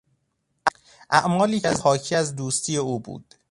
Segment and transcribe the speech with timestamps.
[1.09, 3.35] اعمالی که حاکی از دوستی او بود